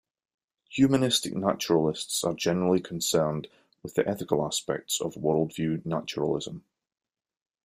[0.71, 3.47] Humanistic naturalists are generally concerned
[3.83, 6.65] with the ethical aspects of worldview naturalism.